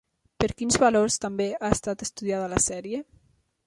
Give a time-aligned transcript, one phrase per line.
[0.43, 3.09] Per quins valors també ha estat estudiada la sèrie?